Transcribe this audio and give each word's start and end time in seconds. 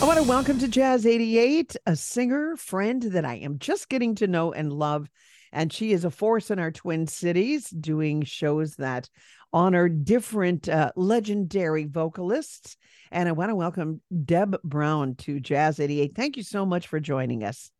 I 0.00 0.04
want 0.04 0.18
to 0.18 0.22
welcome 0.22 0.60
to 0.60 0.68
Jazz 0.68 1.06
88 1.06 1.74
a 1.84 1.96
singer 1.96 2.54
friend 2.54 3.02
that 3.02 3.24
I 3.24 3.34
am 3.34 3.58
just 3.58 3.88
getting 3.88 4.14
to 4.16 4.28
know 4.28 4.52
and 4.52 4.72
love. 4.72 5.10
And 5.50 5.72
she 5.72 5.90
is 5.90 6.04
a 6.04 6.10
force 6.10 6.52
in 6.52 6.60
our 6.60 6.70
Twin 6.70 7.08
Cities, 7.08 7.68
doing 7.68 8.22
shows 8.22 8.76
that 8.76 9.10
honor 9.52 9.88
different 9.88 10.68
uh, 10.68 10.92
legendary 10.94 11.84
vocalists. 11.84 12.76
And 13.10 13.28
I 13.28 13.32
want 13.32 13.50
to 13.50 13.56
welcome 13.56 14.00
Deb 14.24 14.62
Brown 14.62 15.16
to 15.16 15.40
Jazz 15.40 15.80
88. 15.80 16.12
Thank 16.14 16.36
you 16.36 16.44
so 16.44 16.64
much 16.64 16.86
for 16.86 17.00
joining 17.00 17.42
us. 17.42 17.72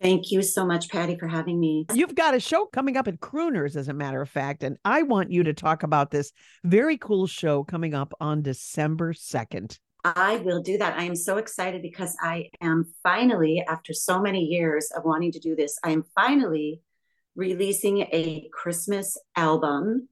Thank 0.00 0.32
you 0.32 0.42
so 0.42 0.66
much, 0.66 0.88
Patty, 0.88 1.16
for 1.16 1.28
having 1.28 1.60
me. 1.60 1.86
You've 1.94 2.16
got 2.16 2.34
a 2.34 2.40
show 2.40 2.66
coming 2.66 2.96
up 2.96 3.06
at 3.06 3.20
Crooners, 3.20 3.76
as 3.76 3.86
a 3.86 3.94
matter 3.94 4.20
of 4.20 4.28
fact, 4.28 4.64
and 4.64 4.78
I 4.84 5.02
want 5.02 5.30
you 5.30 5.44
to 5.44 5.52
talk 5.52 5.84
about 5.84 6.10
this 6.10 6.32
very 6.64 6.98
cool 6.98 7.28
show 7.28 7.62
coming 7.62 7.94
up 7.94 8.12
on 8.20 8.42
December 8.42 9.12
2nd. 9.12 9.78
I 10.04 10.36
will 10.38 10.62
do 10.62 10.78
that. 10.78 10.98
I 10.98 11.04
am 11.04 11.14
so 11.14 11.36
excited 11.36 11.80
because 11.82 12.16
I 12.20 12.50
am 12.60 12.92
finally, 13.02 13.64
after 13.66 13.92
so 13.92 14.20
many 14.20 14.44
years 14.44 14.90
of 14.90 15.04
wanting 15.04 15.32
to 15.32 15.38
do 15.38 15.54
this, 15.54 15.78
I 15.84 15.90
am 15.90 16.04
finally 16.14 16.80
releasing 17.36 17.98
a 18.00 18.48
Christmas 18.52 19.16
album 19.36 20.08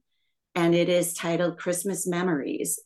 and 0.55 0.75
it 0.75 0.89
is 0.89 1.13
titled 1.13 1.57
Christmas 1.57 2.07
Memories. 2.07 2.79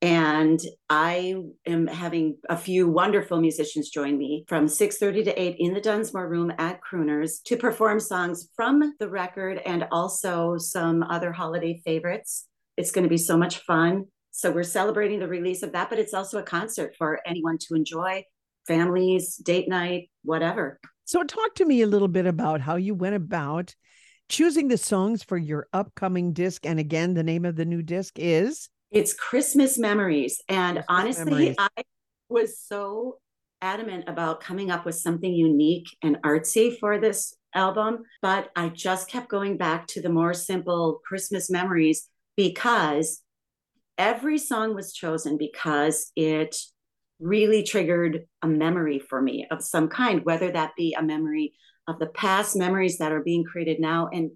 And 0.00 0.60
I 0.90 1.36
am 1.64 1.86
having 1.86 2.38
a 2.48 2.56
few 2.56 2.88
wonderful 2.88 3.40
musicians 3.40 3.88
join 3.90 4.18
me 4.18 4.44
from 4.48 4.66
6:30 4.66 5.24
to 5.24 5.40
8 5.40 5.56
in 5.60 5.74
the 5.74 5.80
Dunsmore 5.80 6.28
Room 6.28 6.52
at 6.58 6.80
Crooners 6.80 7.40
to 7.44 7.56
perform 7.56 8.00
songs 8.00 8.48
from 8.56 8.94
the 8.98 9.08
record 9.08 9.58
and 9.64 9.86
also 9.92 10.58
some 10.58 11.04
other 11.04 11.30
holiday 11.30 11.80
favorites. 11.84 12.48
It's 12.76 12.90
going 12.90 13.04
to 13.04 13.08
be 13.08 13.18
so 13.18 13.36
much 13.36 13.58
fun. 13.58 14.06
So 14.32 14.50
we're 14.50 14.64
celebrating 14.64 15.20
the 15.20 15.28
release 15.28 15.62
of 15.62 15.72
that, 15.72 15.90
but 15.90 15.98
it's 15.98 16.14
also 16.14 16.38
a 16.38 16.42
concert 16.42 16.96
for 16.96 17.20
anyone 17.26 17.58
to 17.58 17.74
enjoy, 17.74 18.24
families, 18.66 19.36
date 19.36 19.68
night, 19.68 20.10
whatever. 20.24 20.80
So 21.04 21.22
talk 21.22 21.54
to 21.56 21.66
me 21.66 21.82
a 21.82 21.86
little 21.86 22.08
bit 22.08 22.26
about 22.26 22.62
how 22.62 22.76
you 22.76 22.94
went 22.94 23.14
about 23.14 23.74
choosing 24.28 24.68
the 24.68 24.78
songs 24.78 25.22
for 25.22 25.36
your 25.36 25.68
upcoming 25.74 26.32
disc. 26.32 26.64
And 26.64 26.80
again, 26.80 27.12
the 27.12 27.22
name 27.22 27.44
of 27.44 27.56
the 27.56 27.66
new 27.66 27.82
disc 27.82 28.18
is 28.18 28.70
It's 28.90 29.12
Christmas 29.12 29.78
Memories. 29.78 30.40
And 30.48 30.76
Christmas 30.76 30.86
honestly, 30.88 31.24
Memories. 31.24 31.56
I 31.58 31.82
was 32.30 32.58
so 32.58 33.18
adamant 33.60 34.08
about 34.08 34.40
coming 34.40 34.70
up 34.70 34.86
with 34.86 34.94
something 34.94 35.32
unique 35.32 35.86
and 36.02 36.16
artsy 36.22 36.78
for 36.78 36.98
this 36.98 37.36
album, 37.54 38.04
but 38.22 38.50
I 38.56 38.70
just 38.70 39.08
kept 39.08 39.28
going 39.28 39.58
back 39.58 39.86
to 39.88 40.00
the 40.00 40.08
more 40.08 40.32
simple 40.32 41.00
Christmas 41.04 41.50
memories 41.50 42.08
because 42.36 43.20
every 43.98 44.38
song 44.38 44.74
was 44.74 44.92
chosen 44.92 45.36
because 45.38 46.10
it 46.16 46.56
really 47.20 47.62
triggered 47.62 48.26
a 48.42 48.48
memory 48.48 48.98
for 48.98 49.22
me 49.22 49.46
of 49.50 49.62
some 49.62 49.88
kind, 49.88 50.24
whether 50.24 50.50
that 50.50 50.72
be 50.76 50.94
a 50.94 51.02
memory 51.02 51.54
of 51.88 51.98
the 51.98 52.06
past, 52.06 52.56
memories 52.56 52.98
that 52.98 53.12
are 53.12 53.22
being 53.22 53.44
created 53.44 53.80
now, 53.80 54.08
and 54.12 54.30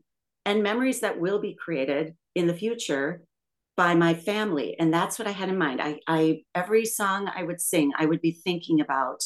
and 0.44 0.62
memories 0.62 1.00
that 1.00 1.18
will 1.18 1.40
be 1.40 1.56
created 1.56 2.14
in 2.36 2.46
the 2.46 2.54
future 2.54 3.22
by 3.76 3.94
my 3.94 4.14
family. 4.14 4.76
And 4.78 4.94
that's 4.94 5.18
what 5.18 5.28
I 5.28 5.32
had 5.32 5.48
in 5.48 5.58
mind. 5.58 5.82
I, 5.82 6.00
I 6.06 6.42
every 6.54 6.84
song 6.84 7.28
I 7.34 7.42
would 7.42 7.60
sing, 7.60 7.92
I 7.96 8.06
would 8.06 8.20
be 8.20 8.32
thinking 8.32 8.80
about. 8.80 9.22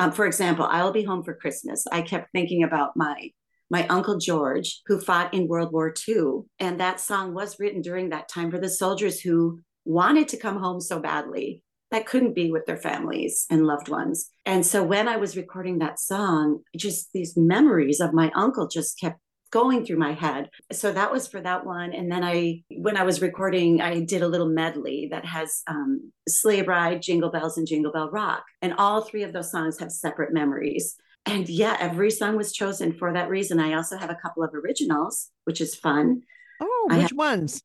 Um, 0.00 0.12
for 0.12 0.26
example, 0.26 0.64
I'll 0.64 0.92
be 0.92 1.02
home 1.02 1.24
for 1.24 1.34
Christmas. 1.34 1.84
I 1.90 2.02
kept 2.02 2.30
thinking 2.32 2.62
about 2.62 2.96
my 2.96 3.30
my 3.70 3.86
uncle 3.88 4.18
George, 4.18 4.80
who 4.86 5.00
fought 5.00 5.34
in 5.34 5.48
World 5.48 5.72
War 5.72 5.92
II, 6.08 6.42
and 6.58 6.80
that 6.80 7.00
song 7.00 7.34
was 7.34 7.58
written 7.58 7.82
during 7.82 8.10
that 8.10 8.28
time 8.28 8.50
for 8.50 8.58
the 8.58 8.68
soldiers 8.68 9.20
who 9.20 9.60
wanted 9.84 10.28
to 10.28 10.36
come 10.36 10.58
home 10.58 10.80
so 10.80 11.00
badly 11.00 11.62
that 11.90 12.06
couldn't 12.06 12.34
be 12.34 12.50
with 12.50 12.66
their 12.66 12.76
families 12.76 13.46
and 13.50 13.66
loved 13.66 13.88
ones. 13.88 14.30
And 14.44 14.64
so 14.64 14.82
when 14.82 15.08
I 15.08 15.16
was 15.16 15.36
recording 15.36 15.78
that 15.78 15.98
song, 15.98 16.60
just 16.76 17.12
these 17.12 17.36
memories 17.36 18.00
of 18.00 18.12
my 18.12 18.30
uncle 18.34 18.68
just 18.68 19.00
kept 19.00 19.18
going 19.50 19.84
through 19.84 19.96
my 19.96 20.12
head. 20.12 20.50
So 20.72 20.92
that 20.92 21.10
was 21.10 21.26
for 21.26 21.40
that 21.40 21.64
one. 21.64 21.92
And 21.92 22.12
then 22.12 22.22
I, 22.22 22.62
when 22.70 22.98
I 22.98 23.04
was 23.04 23.22
recording, 23.22 23.80
I 23.80 24.00
did 24.00 24.22
a 24.22 24.28
little 24.28 24.48
medley 24.48 25.08
that 25.10 25.24
has 25.24 25.62
um, 25.66 26.12
Sleigh 26.28 26.62
Ride, 26.62 27.00
Jingle 27.00 27.30
Bells, 27.30 27.56
and 27.56 27.66
Jingle 27.66 27.92
Bell 27.92 28.10
Rock. 28.10 28.44
And 28.60 28.74
all 28.76 29.00
three 29.00 29.22
of 29.22 29.32
those 29.32 29.50
songs 29.50 29.78
have 29.78 29.90
separate 29.90 30.34
memories. 30.34 30.96
And 31.26 31.48
yeah, 31.48 31.76
every 31.78 32.10
song 32.10 32.36
was 32.36 32.52
chosen 32.52 32.92
for 32.92 33.12
that 33.12 33.28
reason. 33.28 33.60
I 33.60 33.74
also 33.74 33.96
have 33.98 34.10
a 34.10 34.14
couple 34.14 34.42
of 34.42 34.54
originals, 34.54 35.28
which 35.44 35.60
is 35.60 35.74
fun. 35.74 36.22
Oh, 36.60 36.86
which 36.90 37.02
have- 37.02 37.12
ones? 37.12 37.62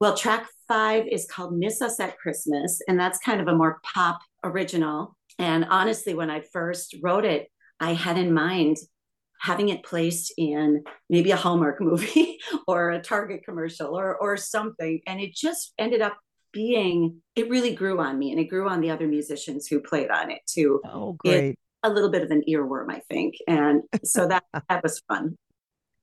Well, 0.00 0.16
track 0.16 0.48
five 0.66 1.06
is 1.06 1.26
called 1.30 1.56
Miss 1.56 1.80
Us 1.80 2.00
at 2.00 2.18
Christmas, 2.18 2.80
and 2.88 2.98
that's 2.98 3.18
kind 3.18 3.40
of 3.40 3.46
a 3.46 3.54
more 3.54 3.78
pop 3.84 4.20
original. 4.42 5.16
And 5.38 5.64
honestly, 5.64 6.14
when 6.14 6.28
I 6.28 6.40
first 6.40 6.96
wrote 7.02 7.24
it, 7.24 7.48
I 7.78 7.94
had 7.94 8.18
in 8.18 8.32
mind 8.34 8.78
having 9.40 9.68
it 9.68 9.82
placed 9.82 10.32
in 10.36 10.84
maybe 11.10 11.30
a 11.30 11.36
Hallmark 11.36 11.80
movie 11.80 12.38
or 12.66 12.90
a 12.90 13.02
Target 13.02 13.44
commercial 13.44 13.98
or 13.98 14.16
or 14.16 14.36
something. 14.36 15.00
And 15.06 15.20
it 15.20 15.34
just 15.34 15.72
ended 15.78 16.00
up 16.00 16.16
being 16.52 17.22
it 17.34 17.48
really 17.48 17.74
grew 17.74 17.98
on 17.98 18.18
me 18.18 18.30
and 18.30 18.38
it 18.38 18.44
grew 18.44 18.68
on 18.68 18.80
the 18.80 18.90
other 18.90 19.08
musicians 19.08 19.66
who 19.66 19.80
played 19.80 20.10
on 20.10 20.30
it 20.30 20.40
too. 20.46 20.80
Oh, 20.84 21.12
great. 21.12 21.56
A 21.82 21.90
little 21.90 22.10
bit 22.10 22.22
of 22.22 22.30
an 22.30 22.42
earworm, 22.48 22.86
I 22.90 23.00
think. 23.10 23.34
And 23.46 23.82
so 24.04 24.28
that 24.28 24.44
that 24.68 24.82
was 24.82 25.02
fun. 25.08 25.36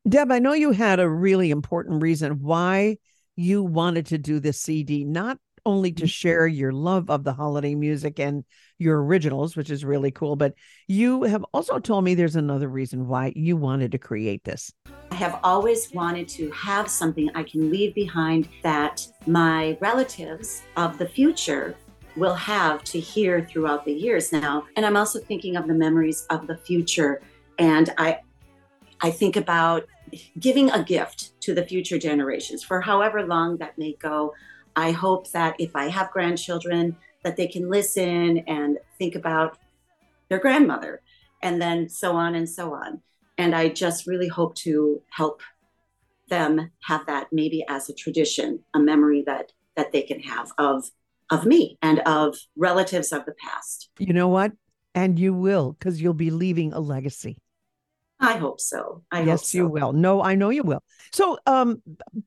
Deb, 0.07 0.31
I 0.31 0.40
know 0.40 0.53
you 0.53 0.72
had 0.72 1.00
a 1.00 1.09
really 1.09 1.51
important 1.51 2.01
reason 2.01 2.41
why 2.41 2.97
you 3.35 3.63
wanted 3.63 4.07
to 4.07 4.18
do 4.18 4.39
this 4.39 4.59
CD, 4.59 5.06
not 5.06 5.38
only 5.66 5.91
to 5.91 6.03
mm-hmm. 6.03 6.07
share 6.07 6.47
your 6.47 6.72
love 6.72 7.09
of 7.09 7.23
the 7.23 7.34
holiday 7.34 7.75
music 7.75 8.19
and 8.19 8.44
your 8.78 9.03
originals, 9.03 9.56
which 9.56 9.69
is 9.69 9.85
really 9.85 10.12
cool, 10.12 10.35
but 10.35 10.53
you 10.88 11.23
have 11.23 11.45
also 11.53 11.79
told 11.79 12.03
me 12.03 12.16
there's 12.16 12.35
another 12.35 12.68
reason 12.68 13.07
why 13.07 13.34
you 13.35 13.57
wanted 13.57 13.91
to 13.91 13.97
create 13.97 14.44
this. 14.44 14.72
I 15.12 15.16
have 15.16 15.39
always 15.44 15.91
wanted 15.94 16.28
to 16.29 16.50
have 16.51 16.89
something 16.89 17.29
I 17.35 17.44
can 17.44 17.69
leave 17.69 17.94
behind 17.94 18.47
that 18.63 19.06
my 19.28 19.78
relatives 19.81 20.62
of 20.78 20.97
the 20.97 21.07
future 21.07 21.75
will 22.16 22.34
have 22.34 22.84
to 22.86 23.00
hear 23.00 23.46
throughout 23.46 23.86
the 23.86 23.94
years 23.94 24.31
now. 24.31 24.66
And 24.75 24.86
I'm 24.86 24.97
also 24.97 25.20
thinking 25.20 25.56
of 25.56 25.68
the 25.68 25.74
memories 25.74 26.25
of 26.30 26.47
the 26.47 26.58
future. 26.58 27.22
And 27.58 27.94
I 27.97 28.20
I 29.02 29.12
think 29.12 29.38
about 29.38 29.88
giving 30.40 30.69
a 30.72 30.84
gift 30.84 31.40
to 31.42 31.53
the 31.53 31.66
future 31.66 31.98
generations 31.98 32.64
for 32.64 32.81
however 32.81 33.25
long 33.25 33.58
that 33.58 33.78
may 33.78 33.94
go. 33.94 34.34
I 34.75 34.92
hope 34.92 35.31
that 35.31 35.56
if 35.59 35.75
I 35.75 35.88
have 35.88 36.12
grandchildren, 36.12 36.96
that 37.24 37.38
they 37.38 37.48
can 37.48 37.69
listen 37.69 38.40
and 38.40 38.78
think 38.98 39.16
about 39.16 39.58
their 40.30 40.40
grandmother 40.40 41.02
and 41.42 41.62
then 41.62 41.90
so 41.90 42.16
on 42.16 42.36
and 42.36 42.50
so 42.50 42.74
on. 42.74 43.02
And 43.38 43.56
I 43.56 43.69
just 43.69 44.08
really 44.08 44.28
hope 44.28 44.56
to 44.56 45.02
help 45.09 45.42
them 46.30 46.72
have 46.84 47.06
that 47.08 47.28
maybe 47.31 47.66
as 47.68 47.90
a 47.90 47.94
tradition, 47.94 48.59
a 48.74 48.80
memory 48.80 49.24
that 49.25 49.52
that 49.75 49.92
they 49.94 50.02
can 50.02 50.19
have 50.19 50.52
of 50.58 50.92
of 51.29 51.45
me 51.45 51.78
and 51.81 52.00
of 52.00 52.38
relatives 52.56 53.12
of 53.12 53.25
the 53.25 53.34
past. 53.34 53.90
You 54.00 54.13
know 54.13 54.28
what? 54.28 54.51
And 54.95 55.19
you 55.19 55.34
will, 55.34 55.73
because 55.73 56.01
you'll 56.01 56.13
be 56.13 56.31
leaving 56.31 56.73
a 56.73 56.79
legacy. 56.79 57.38
I 58.19 58.34
hope 58.34 58.59
so. 58.59 59.03
I 59.12 59.19
hope 59.19 59.28
yes, 59.28 59.50
so. 59.50 59.57
you 59.57 59.68
will. 59.68 59.94
No, 59.94 60.22
I 60.22 60.35
know 60.35 60.50
you 60.50 60.63
will. 60.63 60.84
So, 61.13 61.38
um, 61.45 61.81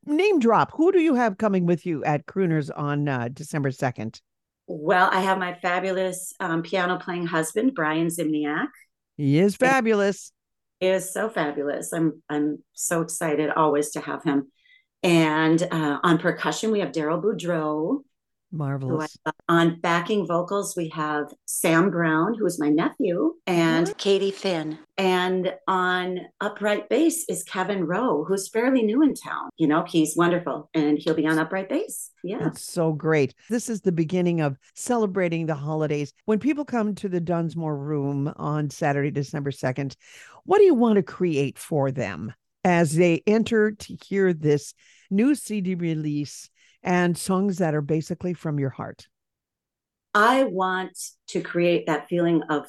name 0.06 0.38
drop. 0.38 0.72
Who 0.74 0.90
do 0.90 1.00
you 1.00 1.14
have 1.14 1.36
coming 1.36 1.66
with 1.66 1.84
you 1.84 2.02
at 2.04 2.26
Crooners 2.26 2.70
on 2.74 3.08
uh, 3.08 3.28
December 3.32 3.70
2nd? 3.70 4.20
Well, 4.66 5.10
I 5.12 5.20
have 5.20 5.38
my 5.38 5.54
fabulous 5.54 6.32
um, 6.40 6.62
piano 6.62 6.98
playing 6.98 7.26
husband, 7.26 7.74
Brian 7.74 8.06
Zimniak. 8.06 8.68
He 9.16 9.38
is 9.38 9.56
fabulous. 9.56 10.32
He 10.80 10.86
is 10.86 11.12
so 11.12 11.28
fabulous. 11.28 11.92
I'm 11.92 12.22
I'm 12.28 12.62
so 12.72 13.02
excited 13.02 13.50
always 13.50 13.90
to 13.90 14.00
have 14.00 14.24
him. 14.24 14.50
And 15.02 15.62
uh, 15.62 15.98
on 16.02 16.18
percussion, 16.18 16.70
we 16.70 16.80
have 16.80 16.92
Daryl 16.92 17.22
Boudreaux. 17.22 18.02
Who 18.52 18.62
I 18.62 18.66
Marvelous. 18.68 19.18
love. 19.26 19.34
Uh, 19.48 19.52
on 19.52 19.80
backing 19.80 20.26
vocals, 20.26 20.76
we 20.76 20.88
have 20.90 21.32
Sam 21.46 21.90
Brown, 21.90 22.34
who 22.34 22.46
is 22.46 22.60
my 22.60 22.68
nephew, 22.68 23.34
and 23.46 23.96
Katie 23.98 24.30
Finn. 24.30 24.78
And 24.98 25.54
on 25.66 26.20
upright 26.40 26.88
bass 26.88 27.24
is 27.28 27.42
Kevin 27.44 27.84
Rowe, 27.84 28.24
who's 28.24 28.48
fairly 28.48 28.82
new 28.82 29.02
in 29.02 29.14
town. 29.14 29.50
You 29.56 29.66
know, 29.66 29.84
he's 29.86 30.16
wonderful, 30.16 30.70
and 30.74 30.98
he'll 30.98 31.14
be 31.14 31.26
on 31.26 31.38
upright 31.38 31.68
bass. 31.68 32.10
Yeah. 32.22 32.38
That's 32.38 32.62
so 32.62 32.92
great. 32.92 33.34
This 33.48 33.68
is 33.68 33.80
the 33.80 33.92
beginning 33.92 34.40
of 34.40 34.56
celebrating 34.74 35.46
the 35.46 35.54
holidays. 35.54 36.12
When 36.26 36.38
people 36.38 36.64
come 36.64 36.94
to 36.96 37.08
the 37.08 37.20
Dunsmore 37.20 37.76
Room 37.76 38.32
on 38.36 38.70
Saturday, 38.70 39.10
December 39.10 39.50
2nd, 39.50 39.96
what 40.44 40.58
do 40.58 40.64
you 40.64 40.74
want 40.74 40.96
to 40.96 41.02
create 41.02 41.58
for 41.58 41.90
them 41.90 42.32
as 42.64 42.94
they 42.94 43.22
enter 43.26 43.72
to 43.72 43.96
hear 44.04 44.32
this 44.32 44.74
new 45.10 45.34
CD 45.34 45.74
release 45.74 46.48
and 46.82 47.16
songs 47.16 47.58
that 47.58 47.74
are 47.74 47.82
basically 47.82 48.34
from 48.34 48.58
your 48.58 48.70
heart? 48.70 49.06
I 50.14 50.44
want 50.44 50.98
to 51.28 51.40
create 51.40 51.86
that 51.86 52.08
feeling 52.08 52.42
of 52.50 52.66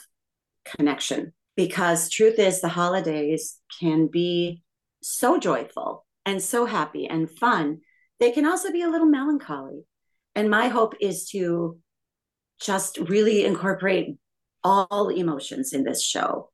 connection 0.66 1.34
because 1.56 2.10
truth 2.10 2.40
is 2.40 2.62
the 2.62 2.70
holidays 2.70 3.60
can 3.80 4.08
be 4.08 4.64
so 5.02 5.38
joyful 5.38 6.06
and 6.26 6.42
so 6.42 6.66
happy 6.66 7.06
and 7.06 7.30
fun. 7.30 7.82
They 8.20 8.32
can 8.32 8.46
also 8.46 8.72
be 8.72 8.82
a 8.82 8.90
little 8.90 9.08
melancholy. 9.08 9.86
And 10.36 10.50
my 10.50 10.70
hope 10.70 10.96
is 11.00 11.30
to 11.30 11.80
just 12.62 12.98
really 12.98 13.46
incorporate 13.46 14.16
all 14.64 15.10
emotions 15.10 15.74
in 15.74 15.84
this 15.84 16.04
show 16.04 16.50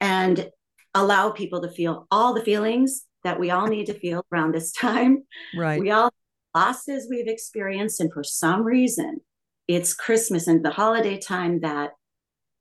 and 0.00 0.48
allow 0.94 1.30
people 1.30 1.62
to 1.62 1.68
feel 1.68 2.06
all 2.10 2.32
the 2.32 2.44
feelings 2.44 3.04
that 3.24 3.40
we 3.40 3.50
all 3.50 3.66
need 3.66 3.86
to 3.86 3.98
feel 3.98 4.24
around 4.32 4.54
this 4.54 4.72
time. 4.72 5.24
Right. 5.56 5.80
We 5.80 5.90
all 5.90 6.12
losses 6.54 7.06
we've 7.08 7.28
experienced, 7.28 8.00
and 8.00 8.12
for 8.12 8.24
some 8.24 8.62
reason, 8.62 9.20
it's 9.66 9.94
Christmas 9.94 10.46
and 10.46 10.64
the 10.64 10.70
holiday 10.70 11.18
time 11.18 11.60
that 11.60 11.92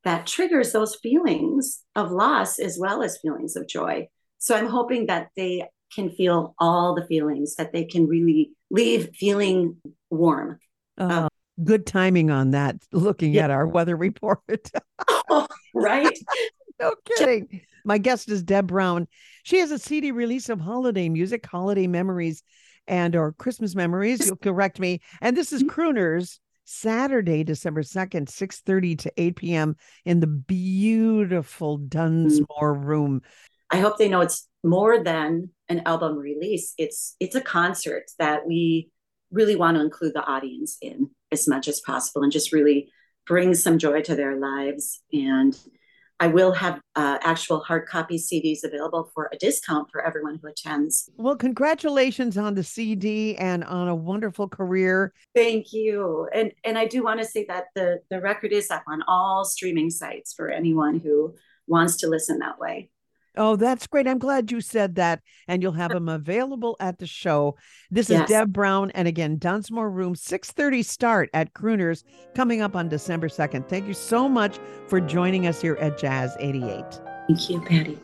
that 0.04 0.26
triggers 0.26 0.72
those 0.72 0.96
feelings 0.96 1.84
of 1.96 2.12
loss 2.12 2.60
as 2.60 2.78
well 2.80 3.04
as 3.04 3.18
feelings 3.18 3.56
of 3.56 3.68
joy. 3.68 4.08
So 4.38 4.56
I'm 4.56 4.68
hoping 4.68 5.08
that 5.08 5.30
they 5.36 5.68
can 5.94 6.10
feel 6.12 6.56
all 6.60 6.96
the 6.96 7.06
feelings, 7.06 7.56
that 7.56 7.74
they 7.74 7.86
can 7.86 8.08
really 8.08 8.52
leave 8.70 9.10
feeling 9.16 9.78
warm. 10.10 10.60
Uh, 10.98 11.28
good 11.64 11.86
timing 11.86 12.32
on 12.32 12.52
that, 12.52 12.76
looking 12.92 13.34
yeah. 13.34 13.46
at 13.46 13.52
our 13.52 13.68
weather 13.68 13.96
report. 13.96 14.42
oh, 15.30 15.48
right. 15.74 16.18
no 16.80 16.94
kidding. 17.18 17.62
My 17.84 17.98
guest 17.98 18.30
is 18.30 18.44
Deb 18.44 18.68
Brown. 18.68 19.08
She 19.44 19.60
has 19.60 19.72
a 19.72 19.80
CD 19.80 20.12
release 20.12 20.50
of 20.50 20.60
holiday 20.60 21.10
music, 21.10 21.46
holiday 21.46 21.88
memories, 21.88 22.44
and 22.88 23.16
or 23.16 23.34
Christmas 23.34 23.76
memories. 23.76 24.26
You'll 24.26 24.38
correct 24.38 24.80
me. 24.80 25.02
And 25.22 25.36
this 25.36 25.52
is 25.52 25.64
mm-hmm. 25.64 25.80
Crooners 25.80 26.40
Saturday, 26.66 27.44
December 27.44 27.82
2nd, 27.82 28.30
6 28.30 28.60
30 28.60 28.96
to 28.98 29.14
8 29.18 29.36
p.m. 29.36 29.76
in 30.06 30.20
the 30.20 30.28
beautiful 30.28 31.78
Dunsmore 31.78 32.74
room. 32.74 33.22
I 33.70 33.80
hope 33.80 33.98
they 33.98 34.10
know 34.10 34.22
it's 34.22 34.48
more 34.64 35.04
than 35.04 35.50
an 35.70 35.84
album 35.86 36.18
release. 36.18 36.74
It's 36.78 37.16
it's 37.20 37.36
a 37.36 37.42
concert 37.42 38.06
that 38.20 38.46
we 38.46 38.90
really 39.32 39.56
want 39.56 39.76
to 39.76 39.84
include 39.84 40.14
the 40.14 40.24
audience 40.24 40.78
in 40.82 41.10
as 41.32 41.48
much 41.48 41.68
as 41.68 41.82
possible 41.82 42.24
and 42.24 42.32
just 42.32 42.54
really 42.54 42.90
bring 43.26 43.54
some 43.54 43.78
joy 43.78 44.02
to 44.02 44.16
their 44.16 44.38
lives 44.38 45.02
and 45.12 45.58
I 46.20 46.28
will 46.28 46.52
have 46.52 46.82
uh, 46.96 47.20
actual 47.22 47.60
hard 47.60 47.88
copy 47.88 48.18
CDs 48.18 48.64
available 48.64 49.12
for 49.14 49.30
a 49.32 49.38
discount 49.38 49.90
for 49.92 50.04
everyone 50.04 50.40
who 50.42 50.48
attends. 50.48 51.10
Well, 51.16 51.36
congratulations 51.36 52.38
on 52.38 52.56
the 52.56 52.64
CD 52.64 53.36
and 53.38 53.64
on 53.64 53.88
a 53.88 53.96
wonderful 53.96 54.50
career. 54.50 55.14
Thank 55.36 55.74
you. 55.74 56.28
And 56.34 56.52
and 56.64 56.78
I 56.78 56.86
do 56.86 57.04
want 57.04 57.20
to 57.20 57.26
say 57.26 57.46
that 57.46 57.66
the 57.76 58.02
the 58.10 58.20
record 58.20 58.52
is 58.52 58.72
up 58.72 58.84
on 58.88 59.04
all 59.08 59.46
streaming 59.46 59.90
sites 59.90 60.34
for 60.34 60.50
anyone 60.50 61.00
who 61.00 61.36
wants 61.68 61.98
to 61.98 62.08
listen 62.08 62.40
that 62.40 62.58
way. 62.58 62.90
Oh, 63.38 63.56
that's 63.56 63.88
great. 63.88 64.08
I'm 64.08 64.20
glad 64.20 64.52
you 64.52 64.62
said 64.62 64.96
that. 64.96 65.22
And 65.48 65.62
you'll 65.62 65.72
have 65.74 65.92
them 65.92 66.10
available 66.10 66.76
at 66.80 67.00
the 67.00 67.08
show. 67.08 67.56
This 67.92 68.10
is. 68.10 68.28
Deb 68.28 68.52
Brown. 68.52 68.92
And 68.92 69.08
again, 69.08 69.38
Dunsmore 69.38 69.90
Room, 69.90 70.16
6.30 70.16 70.84
start 70.84 71.30
at 71.34 71.54
Crooners 71.54 72.04
coming 72.36 72.62
up 72.62 72.76
on 72.76 72.90
December 72.90 73.30
2nd. 73.30 73.70
Thank 73.70 73.88
you 73.88 73.94
so 73.94 74.28
much 74.28 74.58
for 74.88 75.00
joining 75.00 75.48
us 75.48 75.62
here 75.62 75.78
at 75.80 75.98
Jazz 75.98 76.36
88. 76.40 76.84
Thank 77.28 77.50
you, 77.50 77.62
Patty. 77.62 78.00